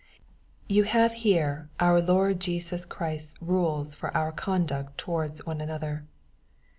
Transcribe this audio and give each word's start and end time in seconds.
You 0.67 0.81
have 0.85 1.13
here 1.13 1.69
our 1.79 2.01
Lord 2.01 2.39
Jesus 2.39 2.85
Christ's 2.85 3.35
rules 3.39 3.93
for 3.93 4.09
our 4.17 4.31
con 4.31 4.65
duct 4.65 4.87
one 5.07 5.21
towards 5.27 5.41
another. 5.45 6.05